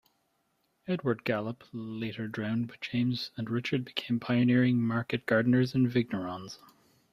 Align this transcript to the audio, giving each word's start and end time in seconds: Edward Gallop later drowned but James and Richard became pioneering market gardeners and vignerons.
Edward 0.87 1.23
Gallop 1.25 1.63
later 1.71 2.27
drowned 2.27 2.69
but 2.69 2.81
James 2.81 3.29
and 3.37 3.51
Richard 3.51 3.85
became 3.85 4.19
pioneering 4.19 4.81
market 4.81 5.27
gardeners 5.27 5.75
and 5.75 5.87
vignerons. 5.87 6.57